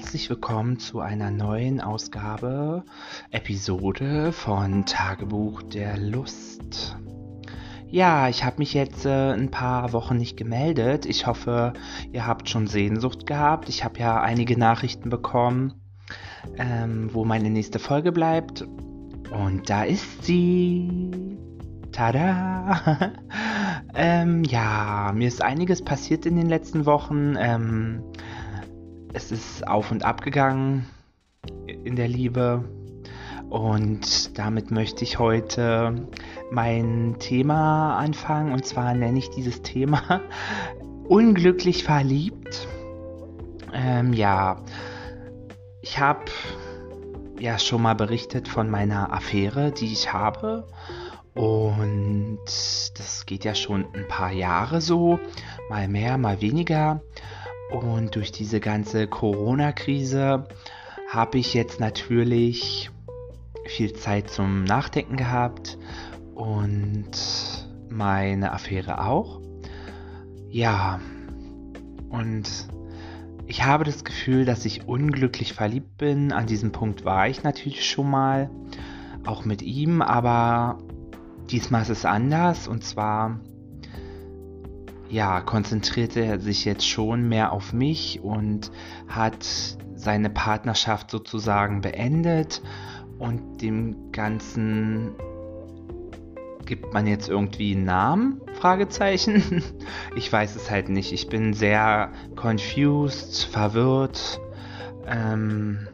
[0.00, 2.84] herzlich willkommen zu einer neuen Ausgabe,
[3.32, 6.96] Episode von Tagebuch der Lust.
[7.86, 11.04] Ja, ich habe mich jetzt äh, ein paar Wochen nicht gemeldet.
[11.04, 11.74] Ich hoffe,
[12.12, 13.68] ihr habt schon Sehnsucht gehabt.
[13.68, 15.74] Ich habe ja einige Nachrichten bekommen,
[16.56, 18.62] ähm, wo meine nächste Folge bleibt.
[19.30, 21.36] Und da ist sie.
[21.92, 23.12] Tada!
[23.94, 27.36] ähm, ja, mir ist einiges passiert in den letzten Wochen.
[27.38, 28.02] Ähm,
[29.12, 30.88] es ist auf und ab gegangen
[31.66, 32.64] in der Liebe.
[33.48, 36.08] Und damit möchte ich heute
[36.52, 38.52] mein Thema anfangen.
[38.52, 40.20] Und zwar nenne ich dieses Thema
[41.08, 42.68] Unglücklich verliebt.
[43.72, 44.62] Ähm, ja,
[45.82, 46.26] ich habe
[47.40, 50.68] ja schon mal berichtet von meiner Affäre, die ich habe.
[51.34, 52.38] Und
[52.96, 55.18] das geht ja schon ein paar Jahre so,
[55.68, 57.02] mal mehr, mal weniger.
[57.70, 60.46] Und durch diese ganze Corona-Krise
[61.08, 62.90] habe ich jetzt natürlich
[63.66, 65.78] viel Zeit zum Nachdenken gehabt
[66.34, 67.10] und
[67.88, 69.40] meine Affäre auch.
[70.48, 71.00] Ja,
[72.08, 72.48] und
[73.46, 76.32] ich habe das Gefühl, dass ich unglücklich verliebt bin.
[76.32, 78.50] An diesem Punkt war ich natürlich schon mal,
[79.26, 80.78] auch mit ihm, aber
[81.50, 83.40] diesmal ist es anders und zwar
[85.10, 88.70] ja, konzentrierte er sich jetzt schon mehr auf mich und
[89.08, 89.44] hat
[89.94, 92.62] seine Partnerschaft sozusagen beendet
[93.18, 95.10] und dem Ganzen
[96.64, 98.40] gibt man jetzt irgendwie einen Namen?
[98.54, 99.62] Fragezeichen.
[100.16, 101.12] Ich weiß es halt nicht.
[101.12, 104.40] Ich bin sehr confused, verwirrt
[105.06, 105.88] ähm,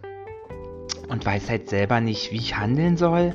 [1.09, 3.34] und weiß halt selber nicht, wie ich handeln soll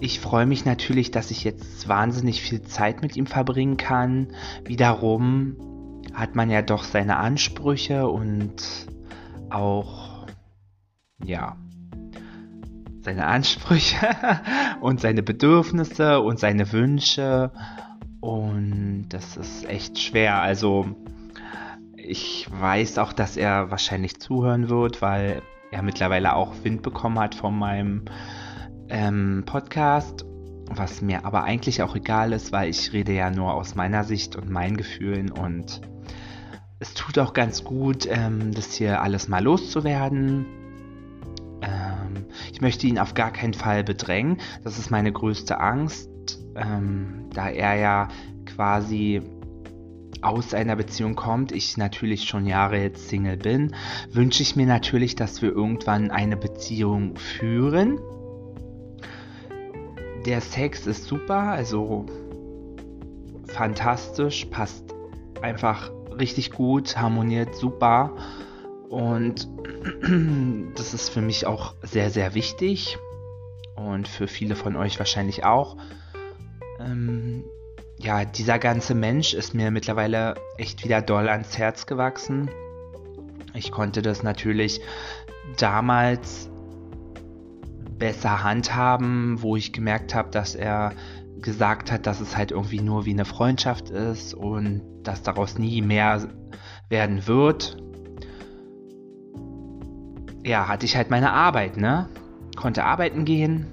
[0.00, 4.28] ich freue mich natürlich, dass ich jetzt wahnsinnig viel Zeit mit ihm verbringen kann.
[4.64, 5.56] Wiederum
[6.14, 8.62] hat man ja doch seine Ansprüche und
[9.50, 10.26] auch,
[11.24, 11.56] ja,
[13.00, 14.08] seine Ansprüche
[14.80, 17.50] und seine Bedürfnisse und seine Wünsche.
[18.20, 20.40] Und das ist echt schwer.
[20.42, 20.86] Also,
[21.96, 27.34] ich weiß auch, dass er wahrscheinlich zuhören wird, weil er mittlerweile auch Wind bekommen hat
[27.34, 28.04] von meinem
[28.88, 30.24] ähm, Podcast,
[30.70, 34.36] was mir aber eigentlich auch egal ist, weil ich rede ja nur aus meiner Sicht
[34.36, 35.80] und meinen Gefühlen und
[36.80, 40.46] es tut auch ganz gut, ähm, das hier alles mal loszuwerden.
[41.60, 44.38] Ähm, ich möchte ihn auf gar keinen Fall bedrängen.
[44.62, 46.08] Das ist meine größte Angst,
[46.54, 48.08] ähm, da er ja
[48.46, 49.22] quasi
[50.20, 53.74] aus einer Beziehung kommt, ich natürlich schon Jahre jetzt Single bin,
[54.10, 57.98] wünsche ich mir natürlich, dass wir irgendwann eine Beziehung führen
[60.28, 62.04] der Sex ist super, also
[63.46, 64.84] fantastisch, passt
[65.40, 68.14] einfach richtig gut, harmoniert super.
[68.90, 69.48] Und
[70.76, 72.98] das ist für mich auch sehr, sehr wichtig.
[73.74, 75.78] Und für viele von euch wahrscheinlich auch.
[76.78, 77.44] Ähm,
[77.96, 82.50] ja, dieser ganze Mensch ist mir mittlerweile echt wieder doll ans Herz gewachsen.
[83.54, 84.82] Ich konnte das natürlich
[85.56, 86.50] damals
[87.98, 90.92] besser handhaben, wo ich gemerkt habe, dass er
[91.40, 95.82] gesagt hat, dass es halt irgendwie nur wie eine Freundschaft ist und dass daraus nie
[95.82, 96.28] mehr
[96.88, 97.76] werden wird.
[100.44, 102.08] Ja, hatte ich halt meine Arbeit, ne?
[102.56, 103.66] Konnte arbeiten gehen,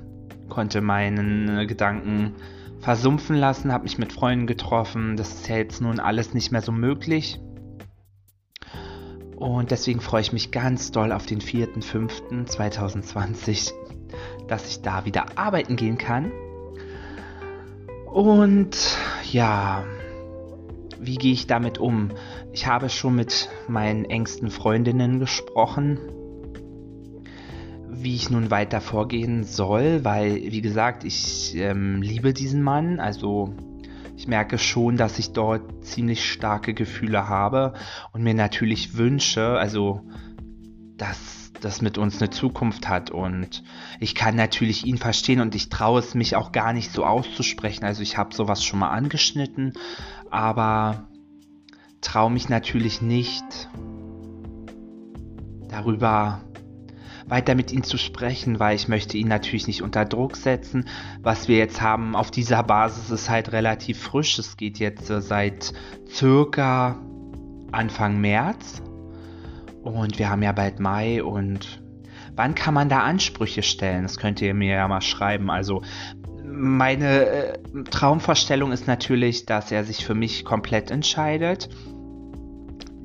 [0.49, 2.33] konnte meinen Gedanken
[2.79, 5.17] versumpfen lassen, habe mich mit Freunden getroffen.
[5.17, 7.39] Das ist ja jetzt nun alles nicht mehr so möglich.
[9.37, 13.73] Und deswegen freue ich mich ganz doll auf den 4.5.2020
[14.47, 16.31] dass ich da wieder arbeiten gehen kann.
[18.11, 18.77] Und
[19.31, 19.83] ja,
[20.99, 22.11] wie gehe ich damit um?
[22.53, 25.99] Ich habe schon mit meinen engsten Freundinnen gesprochen,
[27.89, 32.99] wie ich nun weiter vorgehen soll, weil, wie gesagt, ich ähm, liebe diesen Mann.
[32.99, 33.53] Also
[34.15, 37.73] ich merke schon, dass ich dort ziemlich starke Gefühle habe
[38.13, 40.01] und mir natürlich wünsche, also
[40.97, 43.11] dass das mit uns eine Zukunft hat.
[43.11, 43.63] Und
[43.99, 47.85] ich kann natürlich ihn verstehen und ich traue es mich auch gar nicht so auszusprechen.
[47.85, 49.73] Also ich habe sowas schon mal angeschnitten,
[50.29, 51.07] aber
[52.01, 53.69] traue mich natürlich nicht
[55.69, 56.41] darüber
[57.27, 60.87] weiter mit ihm zu sprechen, weil ich möchte ihn natürlich nicht unter Druck setzen.
[61.21, 64.37] Was wir jetzt haben auf dieser Basis ist halt relativ frisch.
[64.37, 65.73] Es geht jetzt äh, seit
[66.07, 66.99] circa
[67.71, 68.81] Anfang März.
[69.85, 71.79] Und wir haben ja bald Mai und
[72.35, 74.01] wann kann man da Ansprüche stellen?
[74.01, 75.51] Das könnt ihr mir ja mal schreiben.
[75.51, 75.83] Also
[76.43, 81.69] meine äh, Traumvorstellung ist natürlich, dass er sich für mich komplett entscheidet,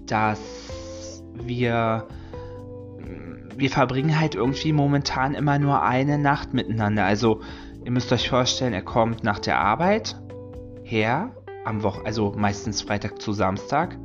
[0.07, 2.09] dass wir
[3.57, 7.05] wir verbringen halt irgendwie momentan immer nur eine Nacht miteinander.
[7.05, 7.43] Also
[7.85, 10.19] ihr müsst euch vorstellen, er kommt nach der Arbeit
[10.83, 11.35] her,
[11.67, 13.99] am Wochen, also meistens Freitag zu Samstag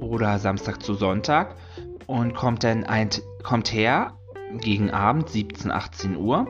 [0.00, 1.54] oder Samstag zu Sonntag
[2.08, 3.10] und kommt dann ein,
[3.44, 4.14] kommt her
[4.60, 6.48] gegen Abend 17, 18 Uhr.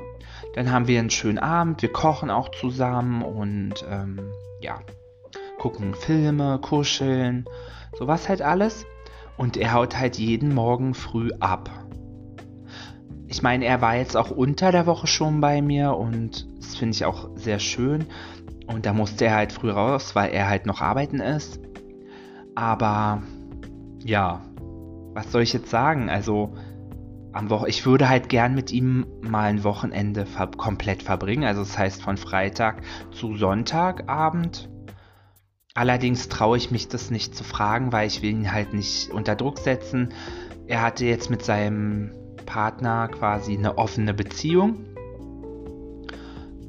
[0.54, 4.20] Dann haben wir einen schönen Abend, wir kochen auch zusammen und ähm,
[4.60, 4.78] ja,
[5.58, 7.44] gucken Filme, kuscheln,
[7.98, 8.86] sowas halt alles.
[9.36, 11.70] Und er haut halt jeden Morgen früh ab.
[13.26, 16.94] Ich meine, er war jetzt auch unter der Woche schon bei mir und das finde
[16.94, 18.06] ich auch sehr schön.
[18.68, 21.60] Und da musste er halt früh raus, weil er halt noch arbeiten ist.
[22.54, 23.22] Aber
[24.04, 24.40] ja,
[25.18, 26.08] was soll ich jetzt sagen?
[26.08, 26.54] Also
[27.32, 31.42] am Woche, ich würde halt gern mit ihm mal ein Wochenende ver komplett verbringen.
[31.42, 34.70] Also das heißt von Freitag zu Sonntagabend.
[35.74, 39.34] Allerdings traue ich mich das nicht zu fragen, weil ich will ihn halt nicht unter
[39.34, 40.10] Druck setzen.
[40.68, 42.12] Er hatte jetzt mit seinem
[42.46, 44.86] Partner quasi eine offene Beziehung.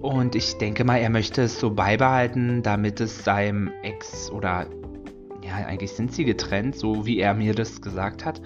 [0.01, 4.65] Und ich denke mal, er möchte es so beibehalten, damit es seinem Ex oder
[5.49, 8.41] ja, eigentlich sind sie getrennt, so wie er mir das gesagt hat.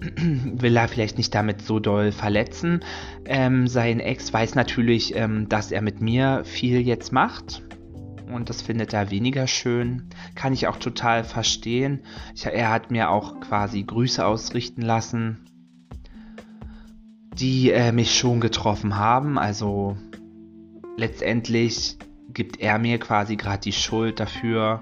[0.00, 2.80] Will er vielleicht nicht damit so doll verletzen.
[3.24, 7.62] Ähm, sein Ex weiß natürlich, ähm, dass er mit mir viel jetzt macht.
[8.32, 10.04] Und das findet er weniger schön.
[10.34, 12.00] Kann ich auch total verstehen.
[12.34, 15.38] Ich, er hat mir auch quasi Grüße ausrichten lassen,
[17.32, 19.38] die äh, mich schon getroffen haben.
[19.38, 19.96] Also
[20.96, 21.96] letztendlich
[22.28, 24.80] gibt er mir quasi gerade die Schuld dafür,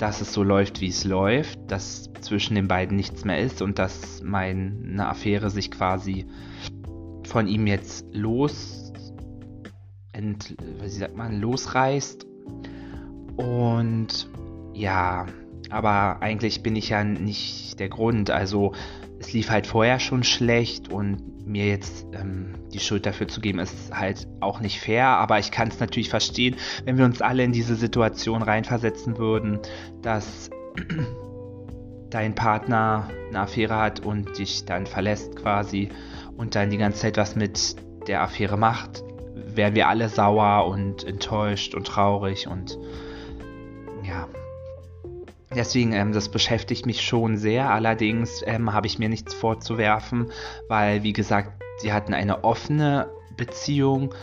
[0.00, 3.78] dass es so läuft, wie es läuft, dass zwischen den beiden nichts mehr ist und
[3.78, 6.26] dass meine Affäre sich quasi
[7.24, 8.92] von ihm jetzt los,
[10.12, 12.26] ent, wie sagt man, losreißt.
[13.36, 14.28] Und
[14.72, 15.26] ja,
[15.68, 18.30] aber eigentlich bin ich ja nicht der Grund.
[18.30, 18.72] Also
[19.20, 23.58] es lief halt vorher schon schlecht und mir jetzt ähm, die Schuld dafür zu geben,
[23.58, 27.44] ist halt auch nicht fair, aber ich kann es natürlich verstehen, wenn wir uns alle
[27.44, 29.58] in diese Situation reinversetzen würden,
[30.00, 30.48] dass
[32.10, 35.90] dein Partner eine Affäre hat und dich dann verlässt quasi
[36.36, 37.76] und dann die ganze Zeit was mit
[38.08, 42.78] der Affäre macht, wären wir alle sauer und enttäuscht und traurig und
[45.54, 47.70] Deswegen, ähm, das beschäftigt mich schon sehr.
[47.70, 50.30] Allerdings ähm, habe ich mir nichts vorzuwerfen,
[50.68, 54.14] weil, wie gesagt, sie hatten eine offene Beziehung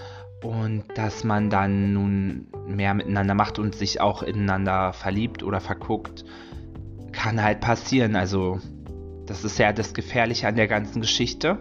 [0.44, 6.24] und dass man dann nun mehr miteinander macht und sich auch ineinander verliebt oder verguckt,
[7.12, 8.16] kann halt passieren.
[8.16, 8.60] Also,
[9.26, 11.58] das ist ja das Gefährliche an der ganzen Geschichte.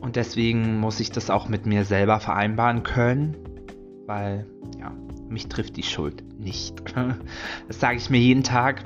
[0.00, 3.36] Und deswegen muss ich das auch mit mir selber vereinbaren können,
[4.06, 4.46] weil,
[4.78, 4.92] ja,
[5.28, 6.82] mich trifft die Schuld nicht.
[7.68, 8.84] Das sage ich mir jeden Tag.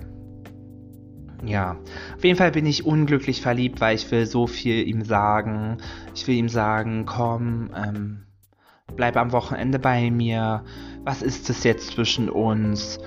[1.45, 1.79] Ja,
[2.17, 5.79] auf jeden Fall bin ich unglücklich verliebt, weil ich will so viel ihm sagen.
[6.15, 8.27] Ich will ihm sagen, komm, ähm,
[8.95, 10.65] bleib am Wochenende bei mir.
[11.05, 12.99] Was ist es jetzt zwischen uns?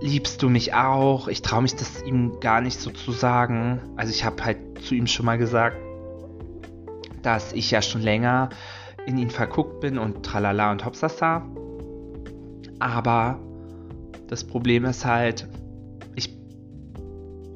[0.00, 1.28] Liebst du mich auch?
[1.28, 3.80] Ich traue mich das ihm gar nicht so zu sagen.
[3.96, 5.76] Also ich habe halt zu ihm schon mal gesagt,
[7.22, 8.50] dass ich ja schon länger
[9.06, 11.46] in ihn verguckt bin und tralala und hopsasa.
[12.78, 13.38] Aber
[14.28, 15.48] das Problem ist halt,
[16.14, 16.36] ich,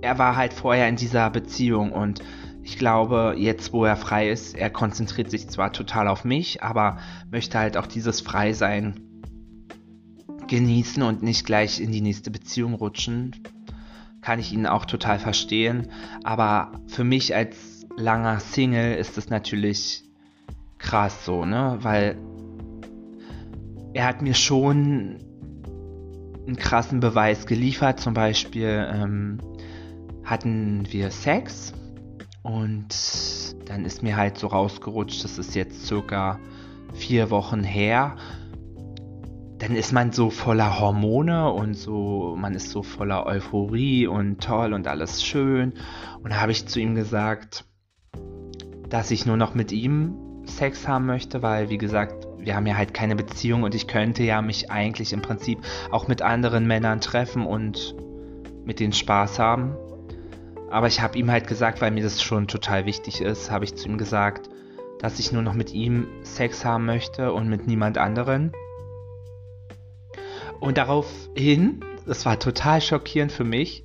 [0.00, 2.22] er war halt vorher in dieser Beziehung und
[2.62, 6.98] ich glaube, jetzt wo er frei ist, er konzentriert sich zwar total auf mich, aber
[7.30, 9.00] möchte halt auch dieses Freisein
[10.46, 13.36] genießen und nicht gleich in die nächste Beziehung rutschen.
[14.20, 15.88] Kann ich ihn auch total verstehen.
[16.24, 20.04] Aber für mich als langer Single ist es natürlich
[20.78, 21.78] krass so, ne?
[21.80, 22.18] Weil
[23.92, 25.18] er hat mir schon
[26.46, 28.00] einen krassen Beweis geliefert.
[28.00, 29.38] Zum Beispiel ähm,
[30.24, 31.72] hatten wir Sex
[32.42, 32.88] und
[33.66, 36.38] dann ist mir halt so rausgerutscht, das ist jetzt circa
[36.94, 38.16] vier Wochen her.
[39.58, 44.72] Dann ist man so voller Hormone und so, man ist so voller Euphorie und toll
[44.72, 45.74] und alles schön.
[46.22, 47.66] Und da habe ich zu ihm gesagt,
[48.88, 50.16] dass ich nur noch mit ihm
[50.46, 54.22] Sex haben möchte, weil wie gesagt, wir haben ja halt keine Beziehung und ich könnte
[54.22, 57.94] ja mich eigentlich im Prinzip auch mit anderen Männern treffen und
[58.64, 59.76] mit denen Spaß haben.
[60.70, 63.74] Aber ich habe ihm halt gesagt, weil mir das schon total wichtig ist, habe ich
[63.74, 64.48] zu ihm gesagt,
[65.00, 68.52] dass ich nur noch mit ihm Sex haben möchte und mit niemand anderen.
[70.60, 73.82] Und daraufhin, das war total schockierend für mich,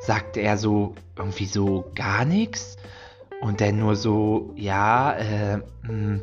[0.00, 2.76] sagte er so irgendwie so gar nichts.
[3.40, 6.22] Und dann nur so, ja, äh, mh, hm,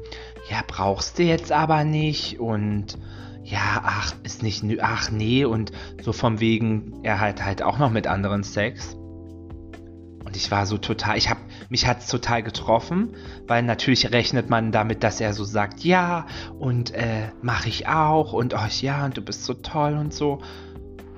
[0.51, 2.97] ja, brauchst du jetzt aber nicht und
[3.41, 7.89] ja, ach, ist nicht, ach nee und so vom wegen, er hat halt auch noch
[7.89, 8.95] mit anderen Sex.
[10.25, 11.39] Und ich war so total, ich habe
[11.69, 13.15] mich hat es total getroffen,
[13.47, 16.27] weil natürlich rechnet man damit, dass er so sagt, ja,
[16.59, 20.41] und äh, mache ich auch und oh ja, und du bist so toll und so.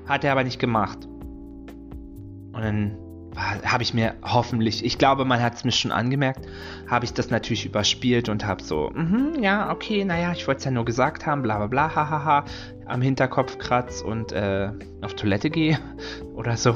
[0.06, 1.06] Hat er aber nicht gemacht.
[1.06, 2.98] Und dann
[3.36, 6.46] habe ich mir hoffentlich, ich glaube, man hat es mir schon angemerkt,
[6.88, 10.66] habe ich das natürlich überspielt und habe so, mm ja, okay, naja, ich wollte es
[10.66, 12.46] ja nur gesagt haben, bla bla bla, hahaha,
[12.86, 14.70] am Hinterkopf kratz und äh,
[15.02, 15.80] auf Toilette gehe
[16.36, 16.76] oder so.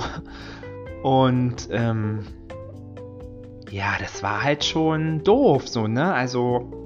[1.03, 2.25] Und ähm,
[3.69, 6.13] ja, das war halt schon doof, so, ne?
[6.13, 6.76] Also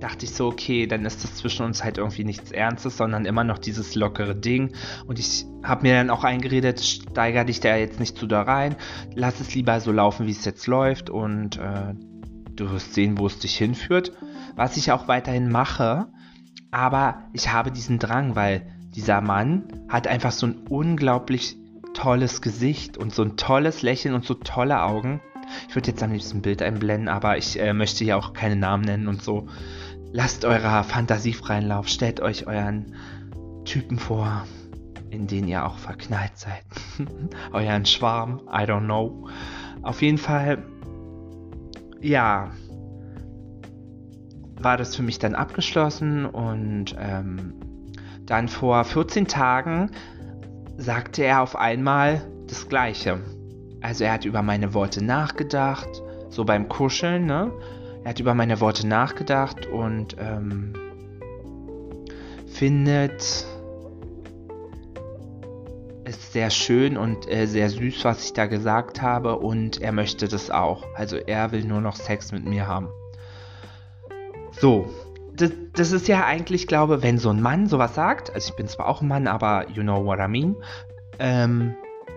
[0.00, 3.44] dachte ich so, okay, dann ist das zwischen uns halt irgendwie nichts Ernstes, sondern immer
[3.44, 4.74] noch dieses lockere Ding.
[5.06, 8.76] Und ich habe mir dann auch eingeredet, steiger dich da jetzt nicht zu da rein,
[9.14, 11.94] lass es lieber so laufen, wie es jetzt läuft und äh,
[12.54, 14.12] du wirst sehen, wo es dich hinführt.
[14.56, 16.08] Was ich auch weiterhin mache,
[16.70, 21.56] aber ich habe diesen Drang, weil dieser Mann hat einfach so ein unglaublich
[21.94, 25.20] tolles Gesicht und so ein tolles Lächeln und so tolle Augen.
[25.68, 28.56] Ich würde jetzt am liebsten ein Bild einblenden, aber ich äh, möchte hier auch keine
[28.56, 29.48] Namen nennen und so.
[30.12, 31.88] Lasst eurer Fantasie freien Lauf.
[31.88, 32.94] Stellt euch euren
[33.64, 34.44] Typen vor,
[35.10, 36.64] in den ihr auch verknallt seid.
[37.52, 39.28] euren Schwarm, I don't know.
[39.82, 40.62] Auf jeden Fall,
[42.00, 42.50] ja,
[44.60, 47.54] war das für mich dann abgeschlossen und ähm,
[48.24, 49.90] dann vor 14 Tagen
[50.76, 53.20] sagte er auf einmal das Gleiche.
[53.80, 55.88] Also er hat über meine Worte nachgedacht,
[56.30, 57.52] so beim Kuscheln, ne?
[58.08, 60.72] Er hat über meine Worte nachgedacht und ähm,
[62.46, 63.46] findet
[66.04, 70.26] es sehr schön und äh, sehr süß, was ich da gesagt habe und er möchte
[70.26, 70.86] das auch.
[70.94, 72.88] Also er will nur noch Sex mit mir haben.
[74.52, 74.88] So,
[75.34, 78.68] das, das ist ja eigentlich, glaube wenn so ein Mann sowas sagt, also ich bin
[78.68, 80.56] zwar auch ein Mann, aber you know what I mean,
[81.18, 81.74] ähm,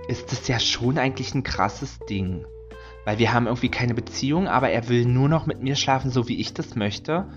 [0.08, 2.46] ist das ja schon eigentlich ein krasses Ding.
[3.06, 6.28] Weil wir haben irgendwie keine Beziehung, aber er will nur noch mit mir schlafen, so
[6.28, 7.28] wie ich das möchte.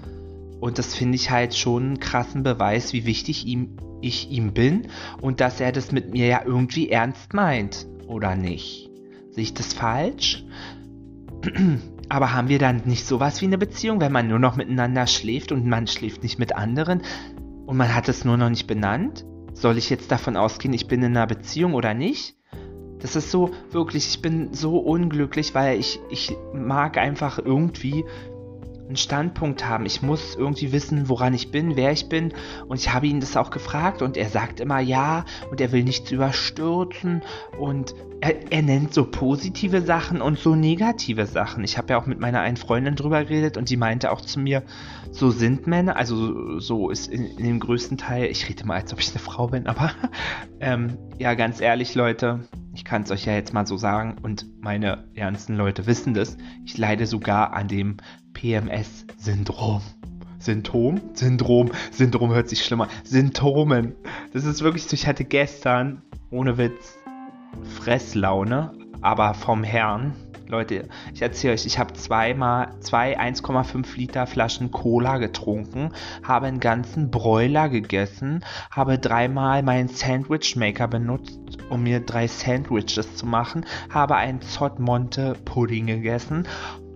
[0.61, 4.89] Und das finde ich halt schon einen krassen Beweis, wie wichtig ihm, ich ihm bin
[5.21, 8.91] und dass er das mit mir ja irgendwie ernst meint, oder nicht?
[9.31, 10.45] Sehe ich das falsch?
[12.09, 15.53] Aber haben wir dann nicht sowas wie eine Beziehung, wenn man nur noch miteinander schläft
[15.53, 17.03] und man schläft nicht mit anderen
[17.67, 19.25] und man hat es nur noch nicht benannt?
[19.55, 22.37] Soll ich jetzt davon ausgehen, ich bin in einer Beziehung oder nicht?
[23.05, 28.03] Das ist so, wirklich, ich bin so unglücklich, weil ich, ich mag einfach irgendwie
[28.87, 29.85] einen Standpunkt haben.
[29.85, 32.33] Ich muss irgendwie wissen, woran ich bin, wer ich bin.
[32.67, 35.85] Und ich habe ihn das auch gefragt und er sagt immer ja und er will
[35.85, 37.21] nichts überstürzen
[37.59, 41.63] und er, er nennt so positive Sachen und so negative Sachen.
[41.63, 44.41] Ich habe ja auch mit meiner einen Freundin drüber geredet und die meinte auch zu
[44.41, 44.63] mir,
[45.11, 48.95] so sind Männer, also so ist in, in dem größten Teil, ich rede mal, als
[48.95, 49.91] ob ich eine Frau bin, aber
[50.61, 52.41] ähm, ja, ganz ehrlich, Leute,
[52.75, 56.37] ich kann es euch ja jetzt mal so sagen und meine ernsten Leute wissen das,
[56.65, 57.97] ich leide sogar an dem
[58.33, 59.81] PMS-Syndrom.
[60.39, 61.01] Symptom?
[61.15, 61.71] Syndrom.
[61.91, 62.89] Syndrom hört sich schlimmer.
[63.03, 63.95] Symptomen.
[64.33, 66.99] Das ist wirklich so, ich hatte gestern, ohne Witz,
[67.63, 70.13] Fresslaune, aber vom Herrn.
[70.47, 75.91] Leute, ich erzähle euch, ich habe zweimal zwei 1,5 Liter Flaschen Cola getrunken,
[76.23, 83.27] habe einen ganzen Broiler gegessen, habe dreimal meinen Sandwichmaker benutzt, um mir drei Sandwiches zu
[83.27, 86.47] machen, habe einen Zott Monte Pudding gegessen,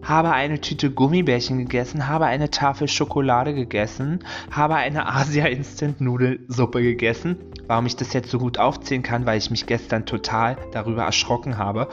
[0.09, 6.83] habe eine Tüte Gummibärchen gegessen, habe eine Tafel Schokolade gegessen, habe eine Asia Instant Nudelsuppe
[6.83, 7.37] gegessen.
[7.67, 11.59] Warum ich das jetzt so gut aufzählen kann, weil ich mich gestern total darüber erschrocken
[11.59, 11.89] habe.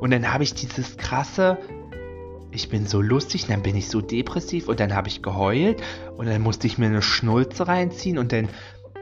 [0.00, 1.58] Und dann habe ich dieses krasse,
[2.50, 5.82] ich bin so lustig, dann bin ich so depressiv und dann habe ich geheult
[6.16, 8.48] und dann musste ich mir eine Schnulze reinziehen und dann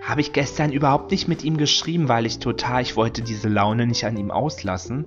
[0.02, 3.87] habe ich gestern überhaupt nicht mit ihm geschrieben, weil ich total, ich wollte diese Laune
[3.87, 5.06] nicht an ihm auslassen.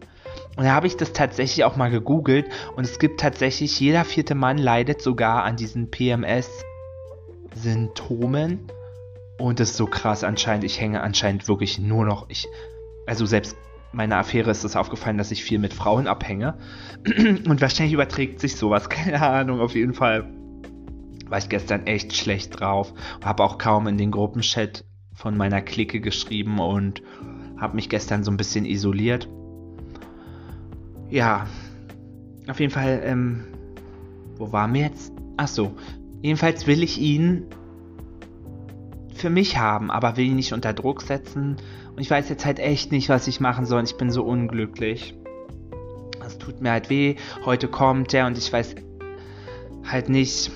[0.55, 4.35] Und da habe ich das tatsächlich auch mal gegoogelt und es gibt tatsächlich, jeder vierte
[4.35, 8.67] Mann leidet sogar an diesen PMS-Symptomen.
[9.37, 10.65] Und das ist so krass anscheinend.
[10.65, 12.29] Ich hänge anscheinend wirklich nur noch.
[12.29, 12.45] Ich,
[13.07, 13.55] also selbst
[13.91, 16.57] meiner Affäre ist es aufgefallen, dass ich viel mit Frauen abhänge.
[17.05, 18.89] Und wahrscheinlich überträgt sich sowas.
[18.89, 20.27] Keine Ahnung, auf jeden Fall
[21.27, 22.93] war ich gestern echt schlecht drauf.
[23.23, 27.01] Habe auch kaum in den Gruppenchat von meiner Clique geschrieben und
[27.57, 29.27] habe mich gestern so ein bisschen isoliert.
[31.09, 31.47] Ja,
[32.47, 33.45] auf jeden Fall, ähm,
[34.37, 35.11] wo waren wir jetzt?
[35.37, 35.73] Ach so,
[36.21, 37.45] jedenfalls will ich ihn
[39.15, 41.57] für mich haben, aber will ihn nicht unter Druck setzen.
[41.91, 43.83] Und ich weiß jetzt halt echt nicht, was ich machen soll.
[43.83, 45.15] Ich bin so unglücklich.
[46.25, 47.15] Es tut mir halt weh.
[47.43, 48.75] Heute kommt er und ich weiß
[49.83, 50.51] halt nicht,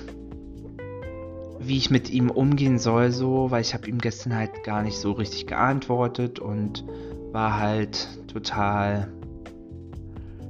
[1.59, 4.97] wie ich mit ihm umgehen soll, so, weil ich habe ihm gestern halt gar nicht
[4.97, 6.85] so richtig geantwortet und
[7.31, 9.11] war halt total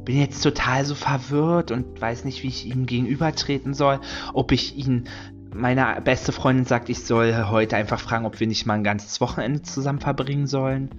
[0.05, 3.99] bin jetzt total so verwirrt und weiß nicht, wie ich ihm gegenübertreten soll.
[4.33, 5.05] Ob ich ihn,
[5.53, 9.21] meine beste Freundin sagt, ich soll heute einfach fragen, ob wir nicht mal ein ganzes
[9.21, 10.89] Wochenende zusammen verbringen sollen.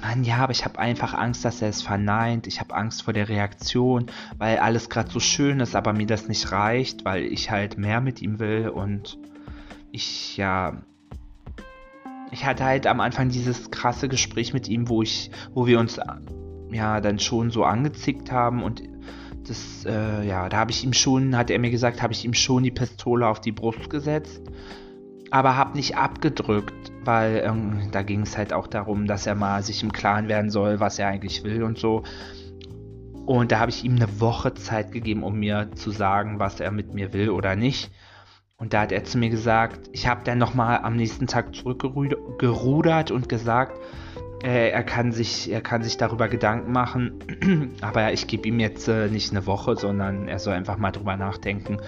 [0.00, 2.46] Mann, ja, aber ich habe einfach Angst, dass er es verneint.
[2.46, 4.06] Ich habe Angst vor der Reaktion,
[4.36, 8.00] weil alles gerade so schön ist, aber mir das nicht reicht, weil ich halt mehr
[8.00, 9.18] mit ihm will und
[9.90, 10.76] ich ja
[12.30, 15.98] ich hatte halt am Anfang dieses krasse Gespräch mit ihm, wo ich, wo wir uns
[16.72, 18.82] ja dann schon so angezickt haben und
[19.46, 22.34] das, äh, ja, da habe ich ihm schon, hat er mir gesagt, habe ich ihm
[22.34, 24.42] schon die Pistole auf die Brust gesetzt,
[25.30, 29.62] aber habe nicht abgedrückt, weil ähm, da ging es halt auch darum, dass er mal
[29.62, 32.02] sich im Klaren werden soll, was er eigentlich will und so.
[33.26, 36.70] Und da habe ich ihm eine Woche Zeit gegeben, um mir zu sagen, was er
[36.70, 37.90] mit mir will oder nicht.
[38.56, 43.10] Und da hat er zu mir gesagt, ich habe dann nochmal am nächsten Tag zurückgerudert
[43.10, 43.78] und gesagt,
[44.42, 48.88] äh, er, kann sich, er kann sich darüber Gedanken machen, aber ich gebe ihm jetzt
[48.88, 51.78] äh, nicht eine Woche, sondern er soll einfach mal drüber nachdenken.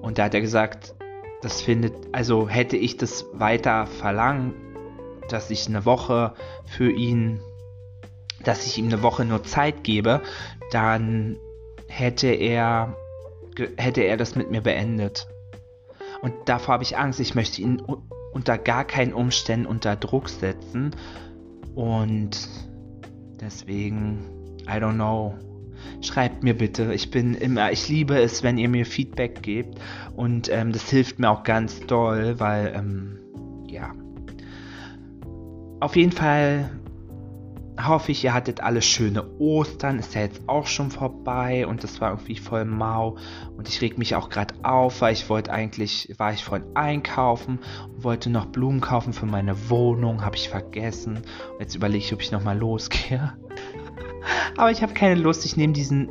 [0.00, 0.94] Und da hat er gesagt,
[1.42, 4.54] das findet, also hätte ich das weiter verlangt,
[5.28, 6.34] dass ich eine Woche
[6.66, 7.40] für ihn,
[8.42, 10.22] dass ich ihm eine Woche nur Zeit gebe,
[10.72, 11.36] dann
[11.86, 12.96] hätte er,
[13.76, 15.28] hätte er das mit mir beendet.
[16.22, 17.20] Und davor habe ich Angst.
[17.20, 17.82] Ich möchte ihn
[18.32, 20.94] unter gar keinen Umständen unter Druck setzen.
[21.78, 22.48] Und
[23.40, 24.18] deswegen,
[24.66, 25.32] I don't know.
[26.00, 26.92] Schreibt mir bitte.
[26.92, 29.78] Ich bin immer, ich liebe es, wenn ihr mir Feedback gebt.
[30.16, 33.20] Und ähm, das hilft mir auch ganz doll, weil, ähm,
[33.68, 33.94] ja.
[35.78, 36.68] Auf jeden Fall
[37.86, 39.98] hoffe ich, ihr hattet alle schöne Ostern.
[39.98, 43.16] Ist ja jetzt auch schon vorbei und das war irgendwie voll mau.
[43.56, 47.60] Und ich reg mich auch gerade auf, weil ich wollte eigentlich, war ich vorhin einkaufen
[47.94, 50.24] und wollte noch Blumen kaufen für meine Wohnung.
[50.24, 51.16] Habe ich vergessen.
[51.52, 53.34] Und jetzt überlege ich, ob ich nochmal losgehe.
[54.56, 55.44] Aber ich habe keine Lust.
[55.44, 56.08] Ich nehme diesen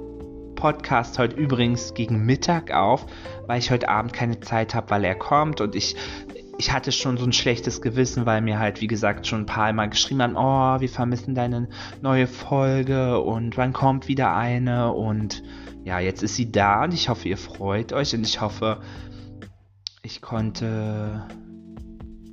[0.55, 3.05] Podcast heute übrigens gegen Mittag auf,
[3.45, 5.95] weil ich heute Abend keine Zeit habe, weil er kommt und ich
[6.57, 9.71] ich hatte schon so ein schlechtes Gewissen, weil mir halt, wie gesagt, schon ein paar
[9.73, 11.69] Mal geschrieben haben, oh, wir vermissen deine
[12.01, 15.43] neue Folge und wann kommt wieder eine und
[15.83, 18.81] ja, jetzt ist sie da und ich hoffe, ihr freut euch und ich hoffe,
[20.01, 21.27] ich konnte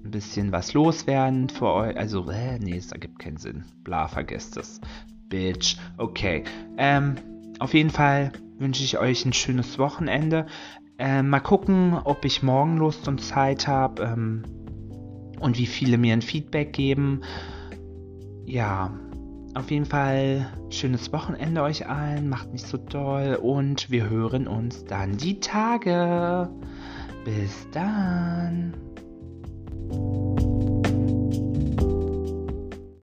[0.05, 1.97] ein bisschen was loswerden für euch.
[1.97, 3.65] Also, äh, nee, es ergibt keinen Sinn.
[3.85, 4.81] Bla, vergesst es.
[5.29, 5.77] Bitch.
[5.97, 6.45] Okay.
[6.77, 7.17] Ähm,
[7.59, 10.47] auf jeden Fall wünsche ich euch ein schönes Wochenende.
[10.99, 14.43] Äh, mal gucken, ob ich morgen Lust und Zeit habe ähm,
[15.41, 17.23] und wie viele mir ein Feedback geben.
[18.45, 18.93] Ja,
[19.55, 24.85] auf jeden Fall schönes Wochenende euch allen, macht nicht so doll und wir hören uns
[24.85, 26.49] dann die Tage.
[27.25, 28.75] Bis dann.